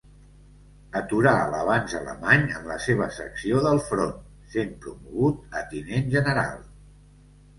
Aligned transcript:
Aturà 0.99 1.33
l'avanç 1.55 1.91
alemany 1.97 2.47
en 2.59 2.65
la 2.71 2.77
seva 2.85 3.09
secció 3.17 3.61
del 3.65 3.81
front, 3.89 4.17
sent 4.55 4.73
promogut 4.87 5.59
a 5.61 5.65
Tinent 5.75 6.09
General. 6.19 6.59